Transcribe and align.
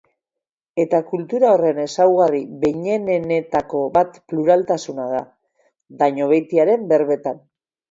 Eta 0.83 1.01
kultura 1.09 1.51
horren 1.57 1.81
ezaugarri 1.83 2.39
behinenetako 2.63 3.83
bat 3.99 4.19
pluraltasuna 4.33 5.07
da, 5.15 5.23
Dañobeitiaren 6.03 6.91
berbetan. 6.97 7.41